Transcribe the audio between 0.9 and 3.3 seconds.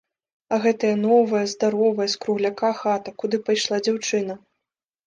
новая, здаровая, з кругляка хата,